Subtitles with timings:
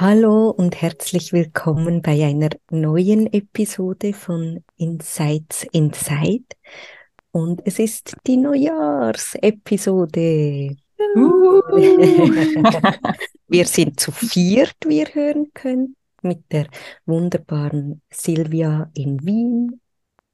[0.00, 6.46] Hallo und herzlich willkommen bei einer neuen Episode von Insights Inside.
[7.32, 10.74] Und es ist die Neujahrsepisode.
[11.16, 11.60] Uh.
[13.48, 15.90] wir sind zu viert, wie ihr hören könnt,
[16.22, 16.68] mit der
[17.04, 19.82] wunderbaren Silvia in Wien.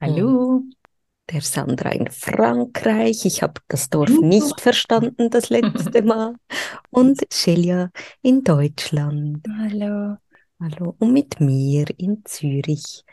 [0.00, 0.62] Hallo
[1.30, 3.24] der Sandra in Frankreich.
[3.24, 6.34] Ich habe das Dorf nicht verstanden das letzte Mal.
[6.90, 7.90] Und Celia
[8.22, 9.46] in Deutschland.
[9.58, 10.16] Hallo.
[10.60, 10.94] Hallo.
[10.98, 13.04] Und mit mir in Zürich.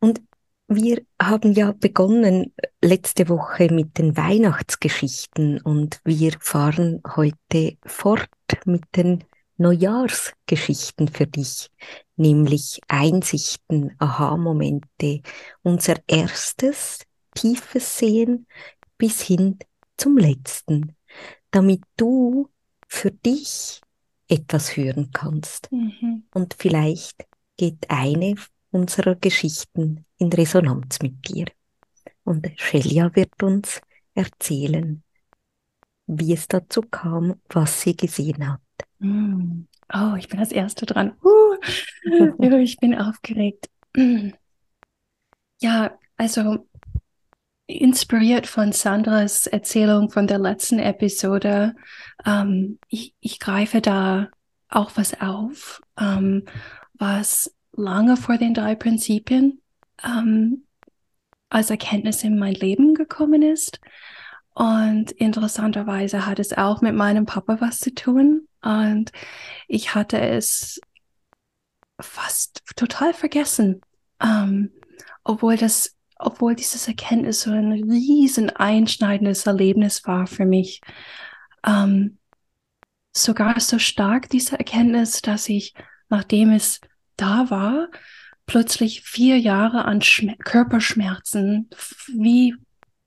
[0.00, 0.20] Und
[0.68, 8.28] wir haben ja begonnen letzte Woche mit den Weihnachtsgeschichten und wir fahren heute fort
[8.64, 9.24] mit den
[9.56, 11.70] Neujahrsgeschichten für dich,
[12.16, 15.20] nämlich Einsichten, Aha-Momente.
[15.62, 17.00] Unser erstes
[17.34, 18.46] tiefes Sehen
[18.98, 19.58] bis hin
[19.96, 20.96] zum letzten,
[21.50, 22.48] damit du
[22.88, 23.80] für dich
[24.28, 25.70] etwas hören kannst.
[25.72, 26.24] Mhm.
[26.32, 28.34] Und vielleicht geht eine
[28.70, 31.46] unserer Geschichten in Resonanz mit dir.
[32.24, 33.80] Und Shelia wird uns
[34.14, 35.02] erzählen,
[36.06, 38.60] wie es dazu kam, was sie gesehen hat.
[38.98, 39.66] Mm.
[39.92, 41.16] Oh, ich bin das Erste dran.
[41.22, 41.56] Uh,
[42.58, 43.68] ich bin aufgeregt.
[45.60, 46.66] Ja, also
[47.66, 51.74] inspiriert von Sandras Erzählung von der letzten Episode.
[52.24, 54.28] Ähm, ich, ich greife da
[54.68, 56.44] auch was auf, ähm,
[56.94, 59.60] was lange vor den drei Prinzipien
[60.04, 60.64] ähm,
[61.48, 63.80] als Erkenntnis in mein Leben gekommen ist.
[64.54, 68.46] Und interessanterweise hat es auch mit meinem Papa was zu tun.
[68.62, 69.10] Und
[69.66, 70.80] ich hatte es
[72.00, 73.80] fast total vergessen,
[74.20, 74.70] ähm,
[75.22, 80.80] obwohl das obwohl dieses Erkenntnis so ein riesen einschneidendes Erlebnis war für mich.
[81.66, 82.18] Ähm,
[83.12, 85.74] sogar so stark diese Erkenntnis, dass ich,
[86.08, 86.80] nachdem es
[87.16, 87.88] da war,
[88.46, 91.70] plötzlich vier Jahre an Schmer Körperschmerzen,
[92.08, 92.54] wie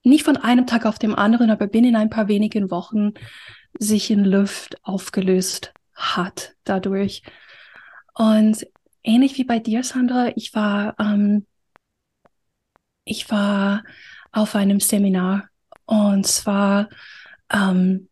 [0.03, 3.13] nicht von einem Tag auf dem anderen, aber binnen ein paar wenigen Wochen
[3.77, 7.23] sich in Luft aufgelöst hat dadurch.
[8.13, 8.65] Und
[9.03, 11.45] ähnlich wie bei dir, Sandra, ich war ähm,
[13.07, 13.83] ich war
[14.31, 15.49] auf einem Seminar
[15.85, 16.89] und zwar,
[17.51, 18.09] ähm,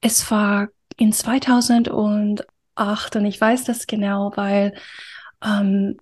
[0.00, 2.46] es war in 2008
[3.16, 4.74] und ich weiß das genau, weil
[5.44, 5.98] ähm,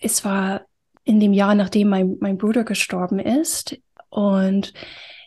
[0.00, 0.62] es war
[1.04, 3.78] in dem Jahr, nachdem mein, mein Bruder gestorben ist
[4.10, 4.74] und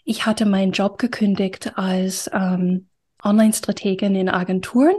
[0.03, 2.87] ich hatte meinen Job gekündigt als ähm,
[3.23, 4.95] Online-Strategin in Agenturen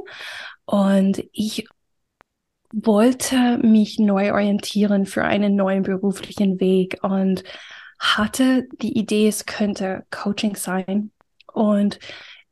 [0.64, 1.66] und ich
[2.72, 7.44] wollte mich neu orientieren für einen neuen beruflichen Weg und
[7.98, 11.12] hatte die Idee, es könnte Coaching sein.
[11.52, 11.98] Und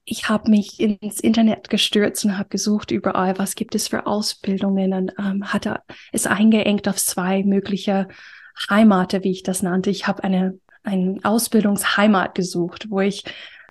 [0.04, 4.92] ich habe mich ins Internet gestürzt und habe gesucht überall, was gibt es für Ausbildungen
[4.92, 5.80] und ähm, hatte
[6.12, 8.08] es eingeengt auf zwei mögliche
[8.68, 9.90] Heimate, wie ich das nannte.
[9.90, 13.24] Ich habe eine, eine Ausbildungsheimat gesucht, wo ich,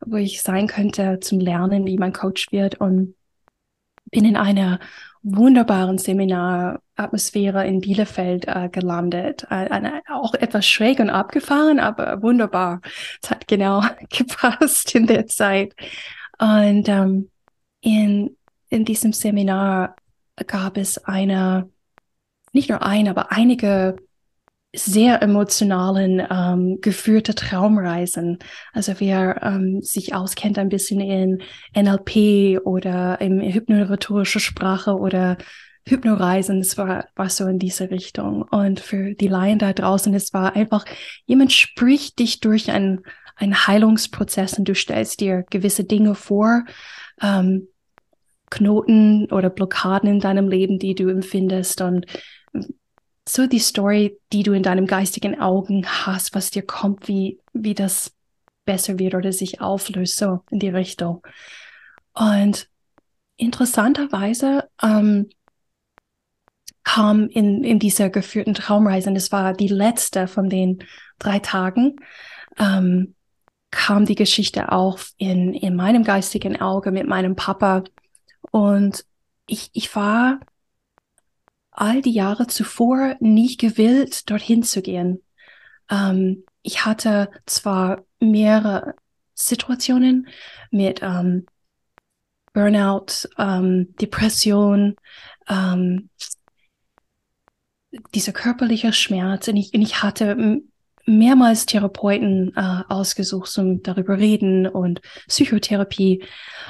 [0.05, 3.15] wo ich sein könnte zum Lernen, wie man Coach wird und
[4.11, 4.79] bin in einer
[5.21, 9.43] wunderbaren Seminaratmosphäre in Bielefeld äh, gelandet.
[9.49, 12.81] Äh, eine, auch etwas schräg und abgefahren, aber wunderbar.
[13.21, 15.73] Es hat genau gepasst in der Zeit.
[16.39, 17.29] Und ähm,
[17.81, 18.37] in,
[18.69, 19.95] in diesem Seminar
[20.47, 21.69] gab es eine,
[22.53, 23.97] nicht nur eine, aber einige
[24.73, 28.37] sehr emotionalen ähm, geführte Traumreisen.
[28.71, 31.41] Also wer ähm, sich auskennt ein bisschen in
[31.75, 35.37] NLP oder in hypnorhetorische Sprache oder
[35.87, 38.43] Hypnoreisen, es war, war so in diese Richtung.
[38.43, 40.85] Und für die Laien da draußen, es war einfach,
[41.25, 43.01] jemand spricht dich durch einen,
[43.35, 46.63] einen Heilungsprozess und du stellst dir gewisse Dinge vor,
[47.21, 47.67] ähm,
[48.51, 52.05] Knoten oder Blockaden in deinem Leben, die du empfindest und
[53.33, 57.73] so die Story, die du in deinem geistigen Augen hast, was dir kommt, wie, wie
[57.73, 58.13] das
[58.65, 61.25] besser wird oder sich auflöst, so in die Richtung.
[62.13, 62.69] Und
[63.37, 65.29] interessanterweise ähm,
[66.83, 70.83] kam in, in dieser geführten Traumreise, und es war die letzte von den
[71.19, 71.97] drei Tagen,
[72.57, 73.15] ähm,
[73.71, 77.83] kam die Geschichte auch in, in meinem geistigen Auge mit meinem Papa.
[78.49, 79.05] Und
[79.45, 80.39] ich, ich war
[81.79, 85.21] all die Jahre zuvor nicht gewillt, dorthin zu gehen.
[85.89, 88.95] Ähm, ich hatte zwar mehrere
[89.33, 90.27] Situationen
[90.71, 91.45] mit ähm,
[92.53, 94.95] Burnout, ähm, Depression,
[95.47, 96.09] ähm,
[98.13, 99.47] dieser körperliche Schmerz.
[99.47, 100.61] Und ich, und ich hatte
[101.05, 106.23] mehrmals Therapeuten äh, ausgesucht um darüber reden und Psychotherapie.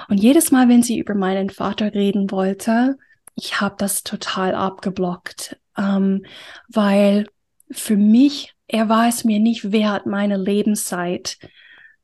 [0.08, 2.98] Und jedes Mal, wenn sie über meinen Vater reden wollte,
[3.42, 6.26] ich habe das total abgeblockt, ähm,
[6.68, 7.28] weil
[7.72, 11.38] für mich, er war es mir nicht wert, meine Lebenszeit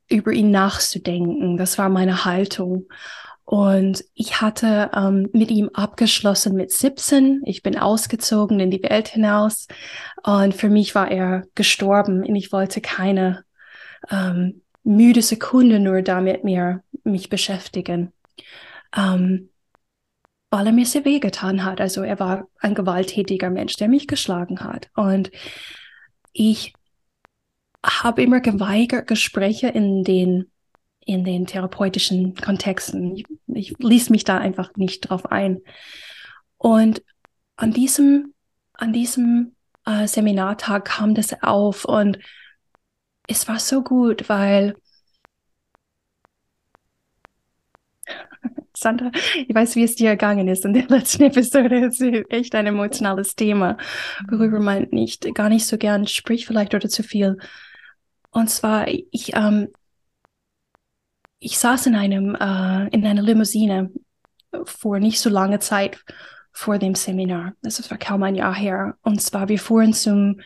[0.08, 1.56] über ihn nachzudenken.
[1.56, 2.86] Das war meine Haltung.
[3.44, 7.42] Und ich hatte ähm, mit ihm abgeschlossen mit 17.
[7.44, 9.68] Ich bin ausgezogen in die Welt hinaus.
[10.22, 13.44] Und für mich war er gestorben und ich wollte keine
[14.10, 18.12] ähm, müde Sekunde nur damit mir mich beschäftigen.
[18.96, 19.50] Ähm,
[20.50, 21.80] weil er mir sehr wehgetan hat.
[21.80, 24.90] Also er war ein gewalttätiger Mensch, der mich geschlagen hat.
[24.94, 25.30] Und
[26.32, 26.72] ich
[27.84, 30.50] habe immer geweigert, Gespräche in den,
[31.00, 33.16] in den therapeutischen Kontexten.
[33.16, 35.60] Ich, ich ließ mich da einfach nicht drauf ein.
[36.58, 37.02] Und
[37.56, 38.34] an diesem,
[38.72, 39.54] an diesem
[39.84, 42.18] äh, Seminartag kam das auf und
[43.28, 44.76] es war so gut, weil
[48.76, 51.86] Sandra, ich weiß, wie es dir ergangen ist in der letzten Episode.
[51.86, 53.78] Es ist echt ein emotionales Thema,
[54.30, 57.38] worüber man nicht, gar nicht so gern spricht vielleicht oder zu viel.
[58.30, 59.68] Und zwar, ich, ähm,
[61.38, 63.90] ich saß in einem, äh, in einer Limousine
[64.64, 66.04] vor nicht so langer Zeit
[66.52, 67.54] vor dem Seminar.
[67.62, 68.96] Das war kaum ein Jahr her.
[69.02, 70.40] Und zwar, wir fuhren zum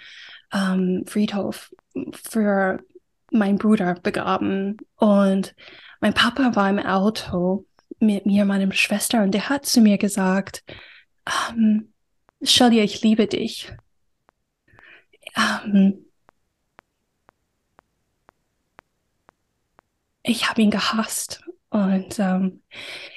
[0.53, 1.73] ähm, Friedhof
[2.13, 2.81] für
[3.31, 4.77] meinen Bruder begraben.
[4.97, 5.55] Und
[6.01, 7.67] mein Papa war im Auto
[8.01, 10.65] mit mir, meinem Schwester, und der hat zu mir gesagt,
[11.51, 11.93] ähm,
[12.43, 13.73] Shelly, ich liebe dich.
[15.37, 16.07] Ähm,
[20.23, 22.63] ich habe ihn gehasst und ähm,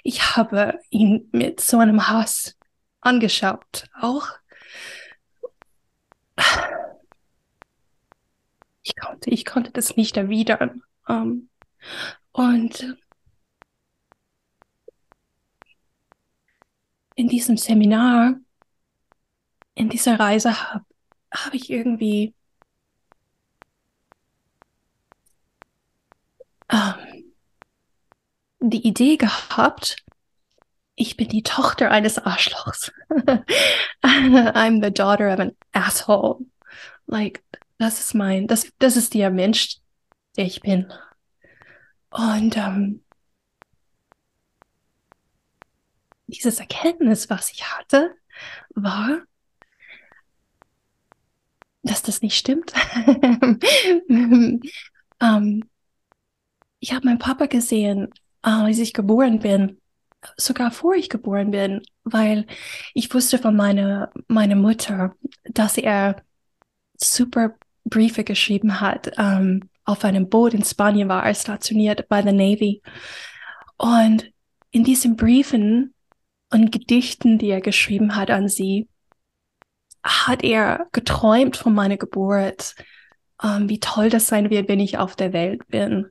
[0.03, 2.57] ich habe ihn mit so einem Hass
[3.01, 3.86] angeschaut.
[4.00, 4.27] Auch
[8.83, 10.83] ich konnte, ich konnte das nicht erwidern.
[12.31, 12.97] Und
[17.15, 18.36] in diesem Seminar,
[19.75, 20.86] in dieser Reise habe
[21.31, 22.36] hab ich irgendwie
[26.69, 27.33] ähm,
[28.60, 29.98] die Idee gehabt,
[30.95, 32.92] ich bin die Tochter eines Arschlochs.
[34.04, 36.45] I'm the daughter of an asshole.
[37.07, 37.44] Like,
[37.80, 39.80] das ist mein, das, das ist der Mensch,
[40.38, 40.92] der ich bin.
[42.12, 43.02] Und ähm,
[46.33, 48.15] dieses Erkenntnis, was ich hatte,
[48.75, 49.21] war,
[51.83, 52.74] dass das nicht stimmt.
[54.09, 55.63] ähm,
[56.80, 58.09] ich habe meinen Papa gesehen,
[58.44, 59.80] äh, als ich geboren bin,
[60.38, 62.45] sogar vor ich geboren bin, weil
[62.94, 66.24] ich wusste von meiner, meiner Mutter, dass er
[66.95, 69.12] super Briefe geschrieben hat.
[69.18, 72.81] Ähm, auf einem Boot in Spanien war er stationiert bei der Navy.
[73.77, 74.31] Und
[74.72, 75.92] in diesen Briefen
[76.53, 78.88] und Gedichten, die er geschrieben hat an sie,
[80.03, 82.75] hat er geträumt von meiner Geburt,
[83.41, 86.10] ähm, wie toll das sein wird, wenn ich auf der Welt bin.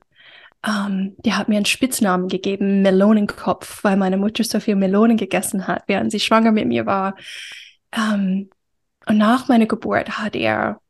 [0.65, 5.67] Ähm, die hat mir einen Spitznamen gegeben, Melonenkopf, weil meine Mutter so viel Melonen gegessen
[5.67, 7.15] hat, während sie schwanger mit mir war.
[7.91, 8.49] Ähm,
[9.05, 10.81] und nach meiner Geburt hat er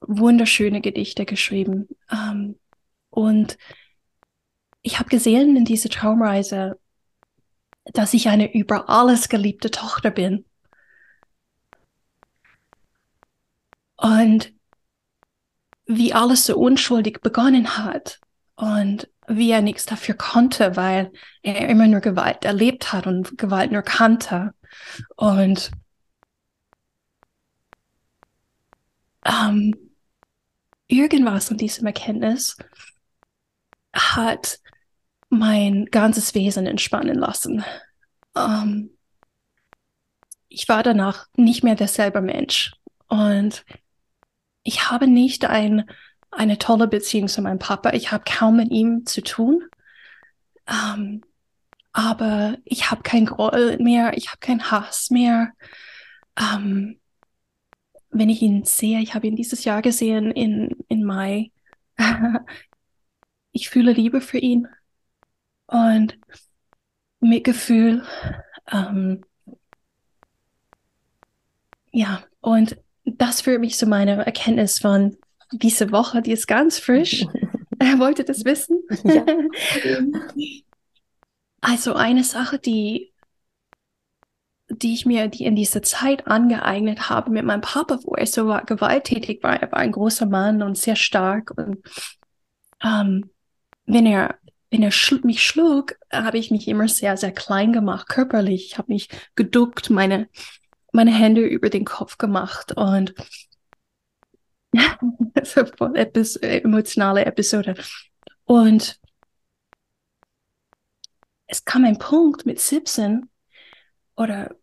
[0.00, 1.88] wunderschöne Gedichte geschrieben.
[2.10, 2.58] Ähm,
[3.10, 3.58] und
[4.82, 6.78] ich habe gesehen in dieser Traumreise,
[7.84, 10.44] dass ich eine über alles geliebte Tochter bin.
[13.96, 14.52] Und
[15.86, 18.20] wie alles so unschuldig begonnen hat
[18.56, 21.12] und wie er nichts dafür konnte, weil
[21.42, 24.54] er immer nur Gewalt erlebt hat und Gewalt nur kannte.
[25.16, 25.70] Und
[29.24, 29.74] ähm,
[30.86, 32.56] irgendwas in diesem Erkenntnis
[33.92, 34.58] hat
[35.38, 37.64] mein ganzes Wesen entspannen lassen.
[38.36, 38.90] Ähm,
[40.48, 42.72] ich war danach nicht mehr derselbe Mensch
[43.08, 43.64] und
[44.62, 45.88] ich habe nicht ein,
[46.30, 47.90] eine tolle Beziehung zu meinem Papa.
[47.90, 49.62] Ich habe kaum mit ihm zu tun.
[50.66, 51.22] Ähm,
[51.92, 55.52] aber ich habe kein Groll mehr, ich habe keinen Hass mehr.
[56.38, 57.00] Ähm,
[58.10, 61.52] wenn ich ihn sehe, ich habe ihn dieses Jahr gesehen in, in Mai,
[63.52, 64.68] ich fühle Liebe für ihn
[65.74, 66.16] und
[67.20, 68.04] Mitgefühl.
[68.70, 69.24] Ähm,
[71.90, 75.16] ja, und das führt mich zu meiner Erkenntnis von
[75.52, 77.26] dieser Woche, die ist ganz frisch.
[77.80, 78.84] Er wollte das wissen.
[79.02, 79.26] Ja.
[81.60, 83.12] also eine Sache, die,
[84.68, 88.46] die ich mir die in dieser Zeit angeeignet habe mit meinem Papa, wo er so
[88.46, 89.60] war, gewalttätig war.
[89.60, 91.50] Er war ein großer Mann und sehr stark.
[91.56, 91.78] Und
[92.80, 93.28] ähm,
[93.86, 94.38] wenn er
[94.74, 98.66] wenn er schl mich schlug, habe ich mich immer sehr, sehr klein gemacht, körperlich.
[98.66, 100.28] Ich habe mich geduckt, meine,
[100.90, 103.14] meine Hände über den Kopf gemacht und
[105.94, 107.76] Epis emotionale Episode.
[108.46, 108.98] Und
[111.46, 113.30] es kam ein Punkt mit 17
[114.16, 114.56] oder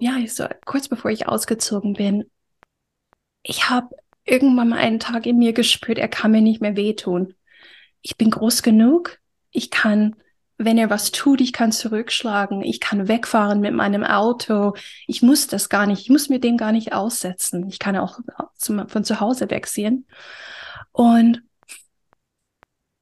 [0.00, 2.30] ja, so kurz bevor ich ausgezogen bin,
[3.42, 7.32] ich habe irgendwann mal einen Tag in mir gespürt, er kann mir nicht mehr wehtun.
[8.02, 9.20] Ich bin groß genug,
[9.54, 10.16] ich kann,
[10.58, 14.74] wenn er was tut, ich kann zurückschlagen, ich kann wegfahren mit meinem Auto.
[15.06, 17.66] Ich muss das gar nicht, ich muss mir dem gar nicht aussetzen.
[17.68, 18.18] Ich kann auch
[18.56, 20.06] zum, von zu Hause wegsehen.
[20.92, 21.42] Und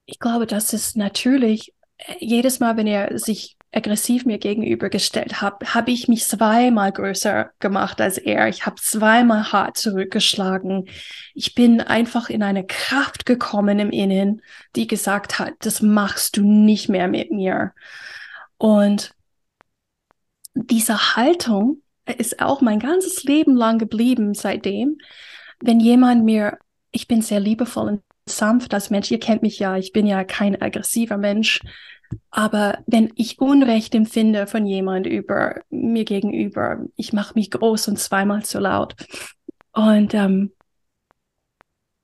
[0.06, 1.74] ich glaube, das ist natürlich
[2.20, 8.00] jedes Mal, wenn er sich aggressiv mir gegenübergestellt hat, habe ich mich zweimal größer gemacht
[8.00, 8.48] als er.
[8.48, 10.88] Ich habe zweimal hart zurückgeschlagen.
[11.34, 14.42] Ich bin einfach in eine Kraft gekommen im Innen,
[14.76, 17.72] die gesagt hat, das machst du nicht mehr mit mir.
[18.58, 19.14] Und
[20.54, 21.82] diese Haltung
[22.18, 24.98] ist auch mein ganzes Leben lang geblieben seitdem.
[25.60, 26.58] Wenn jemand mir,
[26.90, 30.24] ich bin sehr liebevoll und sanft als Mensch, ihr kennt mich ja, ich bin ja
[30.24, 31.60] kein aggressiver Mensch.
[32.30, 37.98] Aber wenn ich Unrecht empfinde von jemand über mir gegenüber, ich mache mich groß und
[37.98, 38.94] zweimal zu laut.
[39.72, 40.52] Und ähm,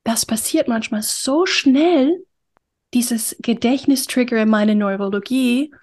[0.05, 2.25] das passiert manchmal so schnell,
[2.95, 5.75] dieses Gedächtnistrigger in meiner Neurologie,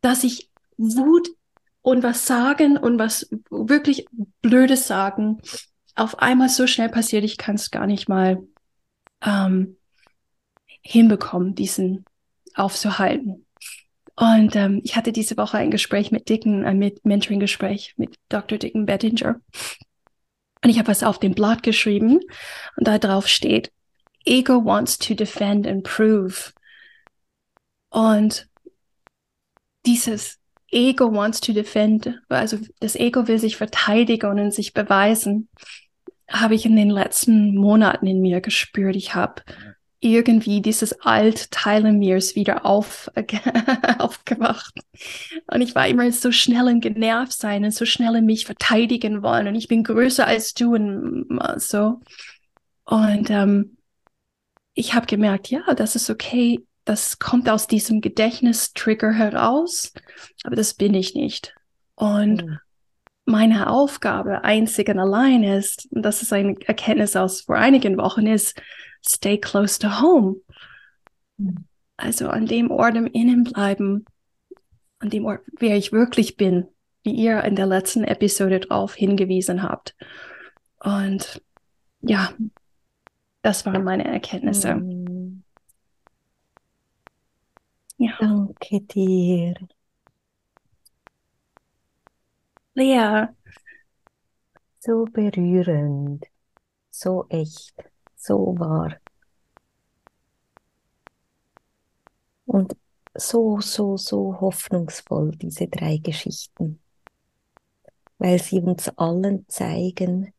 [0.00, 1.28] dass ich Wut
[1.82, 4.06] und was sagen und was wirklich
[4.40, 5.40] Blödes sagen
[5.98, 8.46] auf einmal so schnell passiert, ich kann es gar nicht mal
[9.20, 9.76] ähm,
[10.80, 12.04] hinbekommen, diesen
[12.54, 13.46] aufzuhalten.
[14.18, 18.58] Und ähm, ich hatte diese Woche ein Gespräch mit Dicken, ein mit Mentoring-Gespräch mit Dr.
[18.58, 19.40] Dicken Bettinger.
[20.64, 22.18] Und ich habe was auf dem Blatt geschrieben
[22.76, 23.70] und da drauf steht,
[24.24, 26.52] Ego wants to defend and prove.
[27.90, 28.48] Und
[29.86, 30.38] dieses
[30.72, 35.48] Ego wants to defend, also das Ego will sich verteidigen und sich beweisen,
[36.28, 38.96] habe ich in den letzten Monaten in mir gespürt.
[38.96, 39.42] Ich habe
[40.00, 43.10] irgendwie dieses Altteil in mir ist wieder auf,
[43.98, 44.74] aufgewacht.
[45.50, 49.22] Und ich war immer so schnell in genervt sein und so schnell in mich verteidigen
[49.22, 49.48] wollen.
[49.48, 51.26] Und ich bin größer als du und
[51.56, 52.00] so.
[52.84, 53.76] Und ähm,
[54.74, 56.64] ich habe gemerkt, ja, das ist okay.
[56.84, 59.92] Das kommt aus diesem Gedächtnistrigger heraus,
[60.44, 61.54] aber das bin ich nicht.
[61.96, 62.58] Und mhm.
[63.26, 68.26] meine Aufgabe einzig und allein ist, und das ist eine Erkenntnis aus vor einigen Wochen,
[68.26, 68.58] ist,
[69.06, 70.36] stay close to home.
[71.96, 74.04] Also an dem Ort im Innen bleiben,
[74.98, 76.68] an dem Ort, wer ich wirklich bin,
[77.02, 79.96] wie ihr in der letzten Episode drauf hingewiesen habt.
[80.80, 81.42] Und
[82.00, 82.32] ja,
[83.42, 84.74] das waren meine Erkenntnisse.
[84.74, 85.42] Mm.
[87.98, 88.16] Ja.
[88.20, 89.54] Danke dir.
[92.74, 93.26] Lea.
[94.80, 96.24] So berührend,
[96.90, 97.74] so echt
[98.18, 98.96] so wahr.
[102.46, 102.76] Und
[103.14, 106.80] so, so, so hoffnungsvoll, diese drei Geschichten,
[108.18, 110.32] weil sie uns allen zeigen,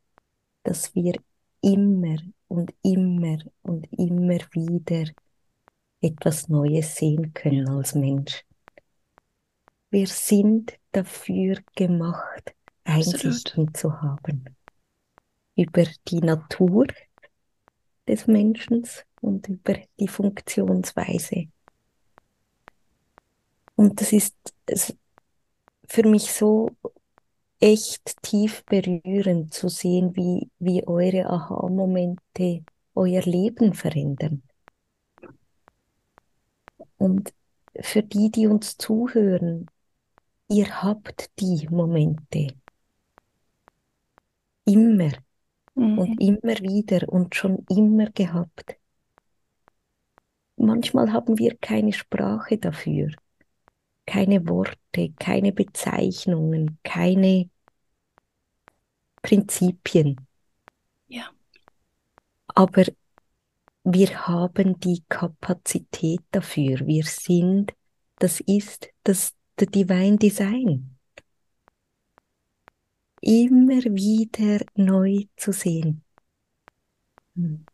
[0.63, 1.13] dass wir
[1.61, 2.17] immer
[2.47, 5.11] und immer und immer wieder
[6.01, 8.45] etwas Neues sehen können als Mensch.
[9.89, 13.77] Wir sind dafür gemacht, Einsichten Absolut.
[13.77, 14.45] zu haben
[15.55, 16.87] über die Natur,
[18.09, 18.85] des Menschen
[19.21, 21.47] und über die Funktionsweise.
[23.75, 24.35] Und das ist
[25.87, 26.71] für mich so
[27.59, 32.63] echt tief berührend zu sehen, wie, wie eure Aha-Momente
[32.95, 34.43] euer Leben verändern.
[36.97, 37.33] Und
[37.79, 39.67] für die, die uns zuhören,
[40.49, 42.47] ihr habt die Momente.
[44.65, 45.11] Immer
[45.79, 45.99] mhm.
[45.99, 48.75] und immer wieder und schon immer gehabt.
[50.55, 53.11] Manchmal haben wir keine Sprache dafür,
[54.05, 57.49] keine Worte, keine Bezeichnungen, keine
[59.21, 60.17] Prinzipien.
[61.07, 61.29] Ja.
[62.47, 62.83] Aber
[63.83, 66.85] wir haben die Kapazität dafür.
[66.85, 67.73] Wir sind,
[68.17, 70.98] das ist das the Divine Design.
[73.21, 76.03] Immer wieder neu zu sehen.
[77.35, 77.65] Hm.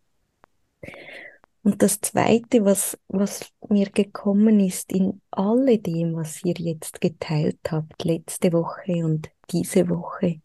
[1.64, 8.04] Und das Zweite, was, was mir gekommen ist in alledem, was ihr jetzt geteilt habt,
[8.04, 10.42] letzte Woche und diese Woche,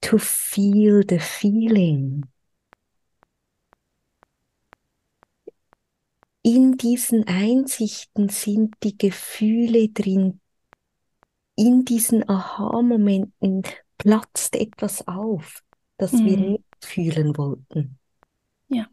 [0.00, 2.24] to feel the feeling.
[6.42, 10.40] In diesen Einsichten sind die Gefühle drin.
[11.56, 13.62] In diesen Aha-Momenten
[13.98, 15.62] platzt etwas auf,
[15.96, 16.24] das mhm.
[16.24, 17.98] wir nicht fühlen wollten.
[18.68, 18.86] Ja.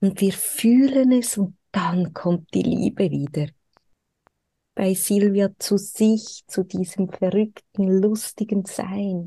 [0.00, 3.48] Und wir fühlen es und dann kommt die Liebe wieder.
[4.74, 9.24] Bei Silvia zu sich, zu diesem verrückten, lustigen Sein.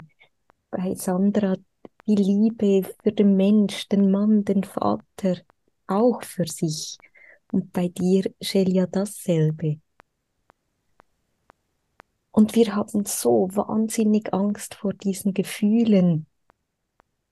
[0.70, 1.58] Bei Sandra
[2.08, 5.38] die Liebe für den Mensch, den Mann, den Vater,
[5.88, 6.98] auch für sich.
[7.52, 9.80] Und bei dir, Shelia, dasselbe.
[12.42, 16.26] Und wir haben so wahnsinnig Angst vor diesen Gefühlen,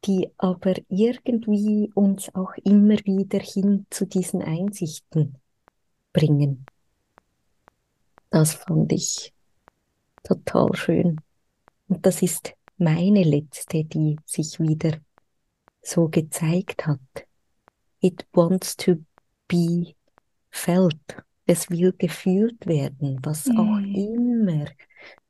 [0.06, 5.40] die aber irgendwie uns auch immer wieder hin zu diesen Einsichten
[6.14, 6.68] bringen.
[8.30, 9.34] Das fand ich
[10.24, 11.20] total schön.
[11.88, 15.00] Und das ist meine letzte, die sich wieder
[15.82, 17.26] so gezeigt hat.
[18.00, 18.98] It wants to
[19.48, 19.96] be
[20.52, 21.02] felt.
[21.48, 23.58] Es will gefühlt werden, was mm.
[23.58, 24.68] auch immer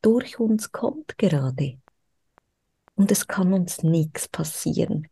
[0.02, 1.80] durch uns kommt gerade
[2.96, 5.08] und es kann uns nichts passieren.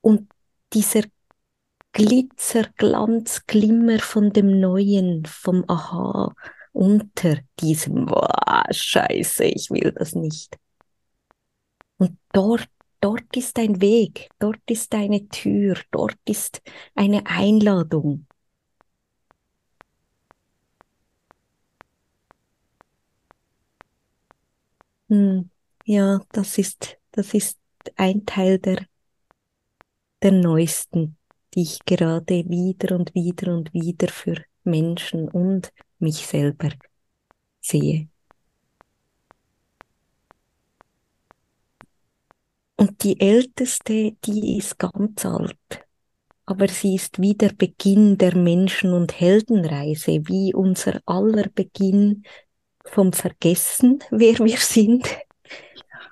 [0.00, 0.30] Und
[0.72, 1.02] dieser
[1.92, 6.34] Glitzer, Glanz, Glimmer von dem Neuen, vom Aha,
[6.72, 10.56] unter diesem, boah, scheiße, ich will das nicht.
[11.98, 12.68] Und dort,
[13.00, 16.62] dort ist ein Weg, dort ist eine Tür, dort ist
[16.94, 18.26] eine Einladung.
[25.12, 25.50] Hm,
[25.84, 27.58] ja, das ist, das ist
[27.96, 28.86] ein Teil der,
[30.22, 31.18] der neuesten,
[31.52, 36.70] die ich gerade wieder und wieder und wieder für Menschen und mich selber
[37.60, 38.08] sehe.
[42.76, 45.58] Und die älteste, die ist ganz alt,
[46.46, 52.24] aber sie ist wie der Beginn der Menschen- und Heldenreise, wie unser aller Beginn
[52.84, 55.06] vom Vergessen, wer wir sind,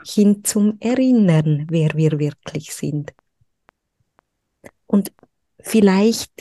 [0.05, 3.13] hin zum Erinnern, wer wir wirklich sind.
[4.87, 5.13] Und
[5.61, 6.33] vielleicht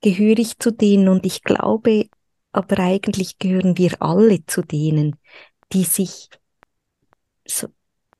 [0.00, 2.08] gehöre ich zu denen und ich glaube,
[2.52, 5.16] aber eigentlich gehören wir alle zu denen,
[5.72, 6.28] die sich
[7.46, 7.68] so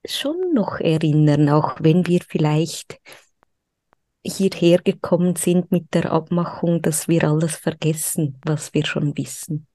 [0.06, 3.00] schon noch erinnern, auch wenn wir vielleicht
[4.24, 9.66] hierher gekommen sind mit der Abmachung, dass wir alles vergessen, was wir schon wissen.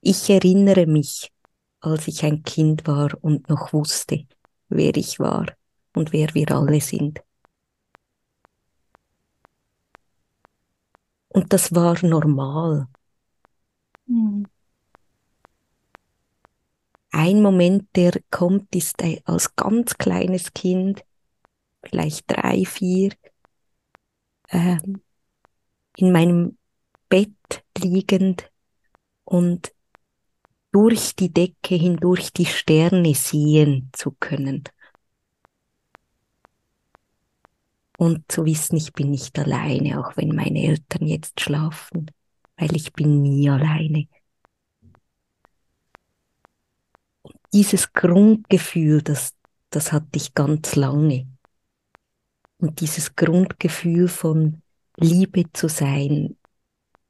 [0.00, 1.32] Ich erinnere mich,
[1.80, 4.26] als ich ein Kind war und noch wusste,
[4.68, 5.46] wer ich war
[5.94, 7.20] und wer wir alle sind.
[11.28, 12.88] Und das war normal.
[14.06, 14.46] Mhm.
[17.10, 21.02] Ein Moment, der kommt, ist als ganz kleines Kind,
[21.82, 23.12] vielleicht drei, vier,
[24.48, 24.78] äh,
[25.96, 26.58] in meinem
[27.08, 28.50] Bett liegend
[29.24, 29.75] und
[30.76, 34.64] durch die Decke hindurch die Sterne sehen zu können.
[37.96, 42.10] Und zu wissen, ich bin nicht alleine, auch wenn meine Eltern jetzt schlafen,
[42.58, 44.06] weil ich bin nie alleine.
[47.22, 49.34] Und dieses Grundgefühl, das,
[49.70, 51.26] das hatte ich ganz lange.
[52.58, 54.60] Und dieses Grundgefühl von
[54.98, 56.36] Liebe zu sein,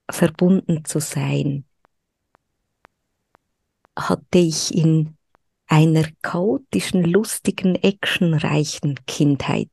[0.09, 1.65] verbunden zu sein,
[3.97, 5.17] hatte ich in
[5.67, 9.71] einer chaotischen, lustigen, actionreichen Kindheit,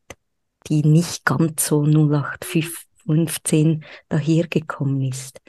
[0.68, 5.40] die nicht ganz so 0815 dahergekommen ist,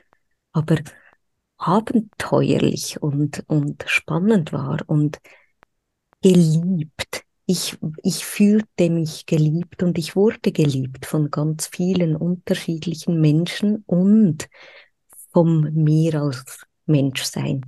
[0.52, 0.76] aber
[1.56, 5.18] abenteuerlich und, und spannend war und
[6.20, 7.22] geliebt.
[7.46, 14.48] Ich, ich fühlte mich geliebt und ich wurde geliebt von ganz vielen unterschiedlichen Menschen und
[15.32, 17.62] vom mir als Menschsein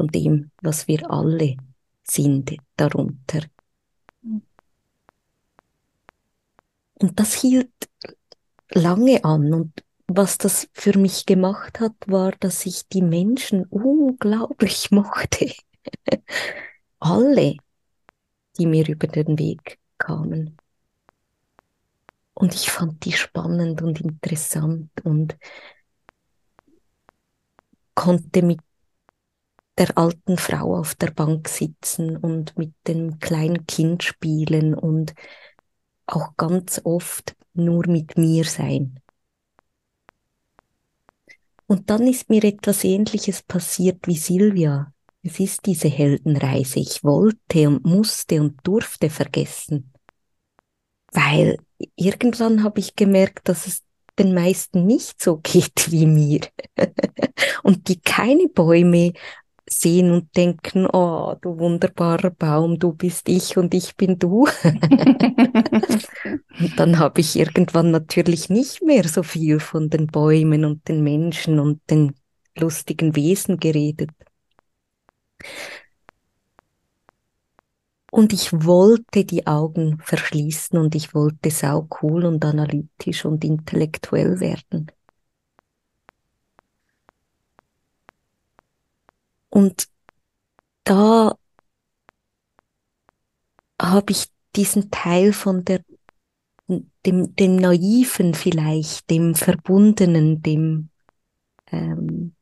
[0.00, 1.58] von dem, was wir alle
[2.04, 3.42] sind darunter.
[6.94, 7.70] Und das hielt
[8.70, 14.90] lange an und was das für mich gemacht hat, war, dass ich die Menschen unglaublich
[14.90, 15.52] mochte.
[16.98, 17.56] alle,
[18.56, 20.56] die mir über den Weg kamen.
[22.32, 25.36] Und ich fand die spannend und interessant und
[27.94, 28.60] konnte mit
[29.80, 35.14] der alten Frau auf der Bank sitzen und mit dem kleinen Kind spielen und
[36.06, 39.00] auch ganz oft nur mit mir sein.
[41.66, 44.92] Und dann ist mir etwas Ähnliches passiert wie Silvia.
[45.22, 46.80] Es ist diese Heldenreise.
[46.80, 49.92] Ich wollte und musste und durfte vergessen.
[51.12, 51.56] Weil
[51.96, 53.82] irgendwann habe ich gemerkt, dass es
[54.18, 56.40] den meisten nicht so geht wie mir.
[57.62, 59.12] und die keine Bäume
[59.72, 64.46] sehen und denken, oh, du wunderbarer Baum, du bist ich und ich bin du.
[66.60, 71.02] und dann habe ich irgendwann natürlich nicht mehr so viel von den Bäumen und den
[71.02, 72.14] Menschen und den
[72.56, 74.10] lustigen Wesen geredet.
[78.10, 84.40] Und ich wollte die Augen verschließen und ich wollte sau cool und analytisch und intellektuell
[84.40, 84.90] werden.
[89.50, 89.88] Und
[90.84, 91.36] da
[93.80, 95.82] habe ich diesen Teil von der,
[97.06, 100.90] dem, dem Naiven vielleicht, dem Verbundenen, dem
[101.66, 102.34] ähm,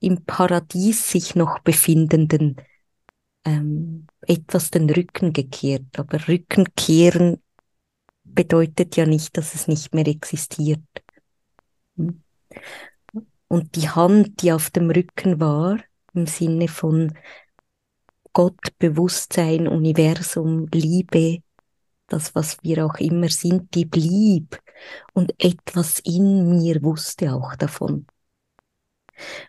[0.00, 2.56] im Paradies sich noch befindenden,
[3.44, 5.98] ähm, etwas den Rücken gekehrt.
[5.98, 7.42] Aber Rücken kehren
[8.24, 10.80] bedeutet ja nicht, dass es nicht mehr existiert.
[13.48, 15.78] Und die Hand, die auf dem Rücken war,
[16.14, 17.12] im Sinne von
[18.32, 21.42] Gott, Bewusstsein, Universum, Liebe,
[22.08, 24.60] das, was wir auch immer sind, die blieb.
[25.12, 28.06] Und etwas in mir wusste auch davon.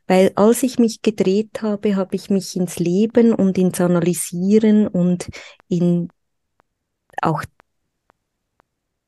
[0.08, 5.30] Weil als ich mich gedreht habe, habe ich mich ins Leben und ins Analysieren und
[5.70, 6.10] in
[7.22, 7.44] auch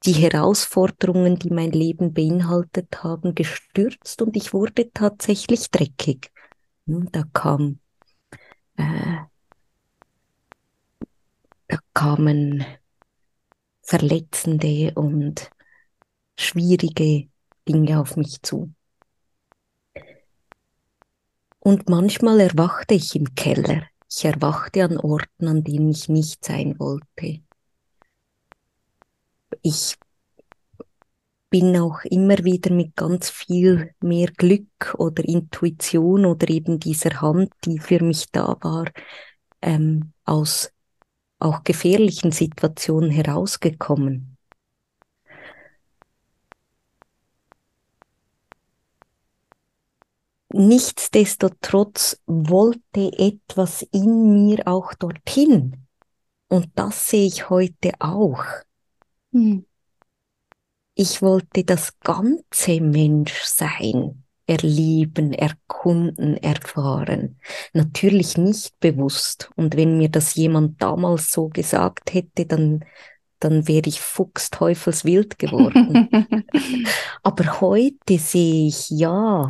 [0.05, 6.32] die Herausforderungen, die mein Leben beinhaltet haben, gestürzt und ich wurde tatsächlich dreckig.
[6.85, 7.79] Da kam,
[8.75, 9.19] äh,
[11.67, 12.65] da kamen
[13.81, 15.49] verletzende und
[16.37, 17.29] schwierige
[17.67, 18.73] Dinge auf mich zu.
[21.59, 23.87] Und manchmal erwachte ich im Keller.
[24.09, 27.41] Ich erwachte an Orten, an denen ich nicht sein wollte.
[29.61, 29.95] Ich
[31.53, 37.53] bin auch immer wieder mit ganz viel mehr Glück oder Intuition oder eben dieser Hand,
[37.63, 38.85] die für mich da war,
[39.61, 40.71] ähm, aus
[41.37, 44.35] auch gefährlichen Situationen herausgekommen.
[50.53, 55.85] Nichtsdestotrotz wollte etwas in mir auch dorthin.
[56.47, 58.43] Und das sehe ich heute auch.
[59.33, 59.67] Hm.
[60.95, 67.39] Ich wollte das ganze Menschsein erleben, erkunden, erfahren.
[67.73, 69.49] Natürlich nicht bewusst.
[69.55, 72.85] Und wenn mir das jemand damals so gesagt hätte, dann,
[73.39, 76.09] dann wäre ich fuchsteufelswild geworden.
[77.23, 79.49] Aber heute sehe ich, ja,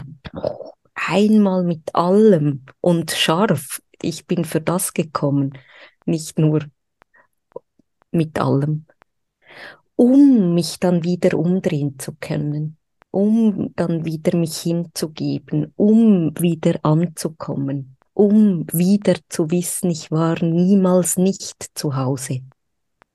[0.93, 3.81] einmal mit allem und scharf.
[4.01, 5.57] Ich bin für das gekommen,
[6.05, 6.65] nicht nur
[8.11, 8.85] mit allem
[9.95, 12.77] um mich dann wieder umdrehen zu können,
[13.11, 21.17] um dann wieder mich hinzugeben, um wieder anzukommen, um wieder zu wissen, ich war niemals
[21.17, 22.41] nicht zu Hause.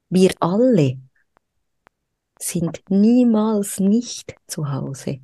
[0.09, 0.99] Wir alle
[2.38, 5.21] sind niemals nicht zu Hause.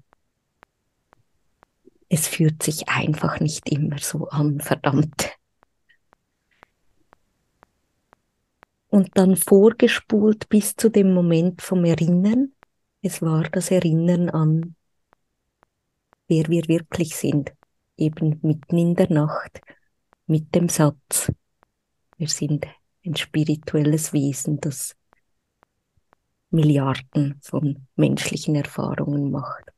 [2.09, 5.33] Es fühlt sich einfach nicht immer so an, verdammt.
[8.94, 12.52] Und dann vorgespult bis zu dem Moment vom Erinnern.
[13.02, 14.76] Es war das Erinnern an,
[16.28, 17.52] wer wir wirklich sind,
[17.96, 19.61] eben mitten in der Nacht
[20.26, 21.33] mit dem Satz,
[22.18, 22.68] wir sind
[23.04, 24.94] ein spirituelles Wesen, das
[26.50, 29.72] Milliarden von menschlichen Erfahrungen macht.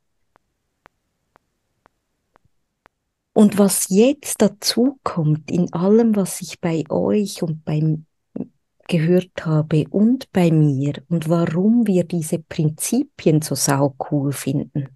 [3.33, 8.06] Und was jetzt dazu kommt in allem, was ich bei euch und beim
[8.87, 14.89] gehört habe und bei mir und warum wir diese Prinzipien so sau cool finden.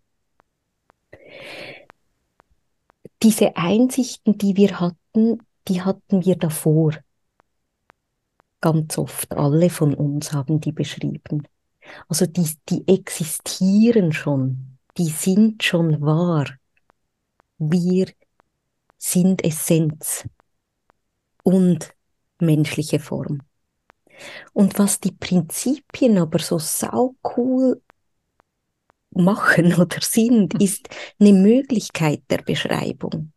[3.23, 6.95] Diese Einsichten, die wir hatten, die hatten wir davor.
[8.61, 11.47] Ganz oft, alle von uns haben die beschrieben.
[12.07, 16.45] Also die, die existieren schon, die sind schon wahr.
[17.57, 18.07] Wir
[18.97, 20.27] sind Essenz
[21.43, 21.93] und
[22.39, 23.41] menschliche Form.
[24.53, 27.81] Und was die Prinzipien aber so sau cool
[29.11, 33.31] machen oder sind, ist eine Möglichkeit der Beschreibung.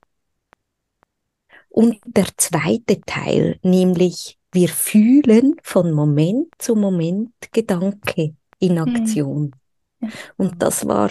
[1.69, 8.95] Und der zweite Teil, nämlich wir fühlen von Moment zu Moment Gedanke in hm.
[8.95, 9.57] Aktion.
[9.99, 10.13] Mhm.
[10.37, 11.11] Und das war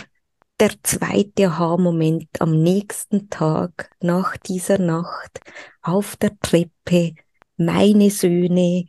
[0.59, 5.41] der zweite Aha-Moment am nächsten Tag nach dieser Nacht
[5.81, 7.15] auf der Treppe.
[7.57, 8.85] Meine Söhne,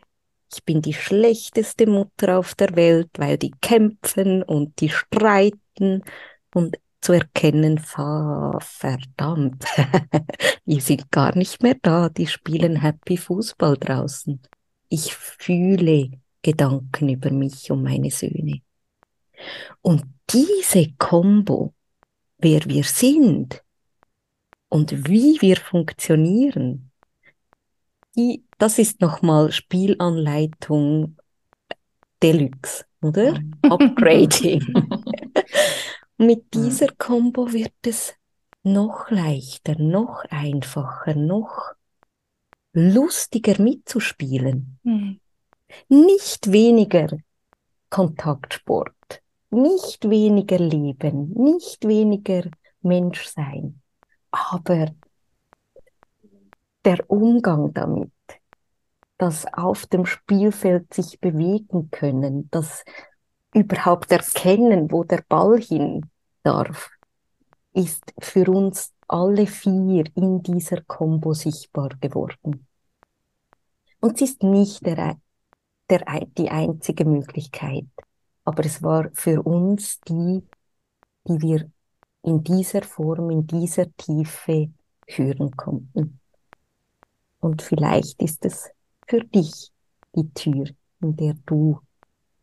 [0.55, 6.03] ich bin die schlechteste Mutter auf der Welt, weil die kämpfen und die streiten
[6.55, 9.65] und zu erkennen, verdammt,
[10.65, 14.41] die sind gar nicht mehr da, die spielen Happy Fußball draußen.
[14.89, 18.63] Ich fühle Gedanken über mich und meine Söhne.
[19.83, 21.75] Und diese Kombo,
[22.39, 23.63] wer wir sind
[24.69, 26.91] und wie wir funktionieren,
[28.17, 31.17] die, das ist nochmal Spielanleitung
[32.23, 33.41] Deluxe, oder?
[33.63, 34.63] Upgrading.
[36.19, 38.15] Mit dieser Combo wird es
[38.63, 41.73] noch leichter, noch einfacher, noch
[42.73, 44.79] lustiger mitzuspielen.
[44.83, 45.21] Mhm.
[45.89, 47.09] Nicht weniger
[47.91, 52.51] Kontaktsport, nicht weniger Leben, nicht weniger
[52.83, 53.81] Menschsein,
[54.31, 54.95] aber
[56.85, 58.13] der Umgang damit,
[59.19, 62.85] das auf dem Spielfeld sich bewegen können, das
[63.55, 66.11] überhaupt erkennen, wo der Ball hin
[66.43, 66.91] darf,
[67.73, 72.67] ist für uns alle vier in dieser Combo sichtbar geworden.
[74.01, 75.17] Und es ist nicht der,
[75.89, 76.05] der,
[76.37, 77.87] die einzige Möglichkeit,
[78.45, 80.43] aber es war für uns die,
[81.27, 81.71] die wir
[82.23, 84.71] in dieser Form, in dieser Tiefe
[85.07, 86.21] hören konnten.
[87.41, 88.71] Und vielleicht ist es
[89.07, 89.71] für dich
[90.15, 90.67] die Tür,
[91.01, 91.81] in der du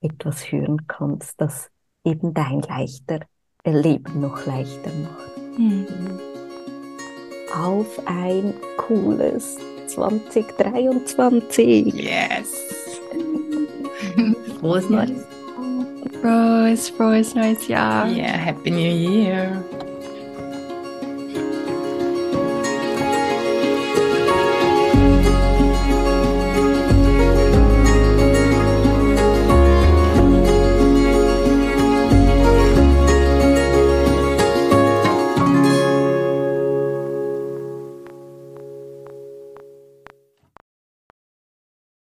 [0.02, 1.70] etwas hören kannst, das
[2.04, 3.20] eben dein leichter
[3.64, 5.38] Leben noch leichter macht.
[5.58, 5.86] Mhm.
[7.56, 11.94] Auf ein cooles 2023.
[11.94, 12.50] Yes.
[14.60, 15.26] Frohes Neues.
[16.22, 18.08] Frohes, frohes neues Jahr.
[18.08, 19.62] Yeah, Happy New Year.